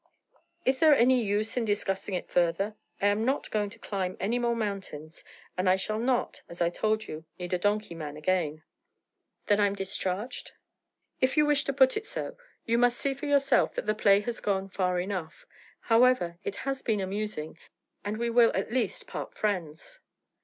[0.65, 2.75] 'Is there any use in discussing it further?
[2.99, 5.23] I am not going to climb any more mountains,
[5.55, 8.63] and I shall not, as I told you, need a donkey man again.'
[9.45, 10.53] 'Then I'm discharged?'
[11.19, 12.35] 'If you wish to put it so.
[12.65, 15.45] You must see for yourself that the play has gone far enough.
[15.81, 17.59] However, it has been amusing,
[18.03, 19.99] and we will at least part friends.'